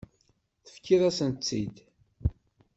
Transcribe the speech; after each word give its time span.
Tefkiḍ-asent-tt-id. 0.65 1.75